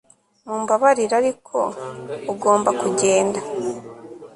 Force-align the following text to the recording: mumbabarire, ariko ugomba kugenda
mumbabarire, 0.47 1.15
ariko 1.21 1.57
ugomba 2.33 2.69
kugenda 2.81 3.39